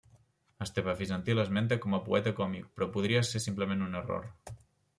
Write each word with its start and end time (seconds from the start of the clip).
Esteve 0.65 0.95
Bizantí 1.01 1.35
l'esmenta 1.35 1.77
com 1.85 1.97
a 1.97 2.01
poeta 2.09 2.35
còmic, 2.41 2.73
però 2.77 2.89
podria 2.97 3.23
ser 3.35 3.43
simplement 3.47 3.87
un 3.91 3.97
error. 4.03 4.29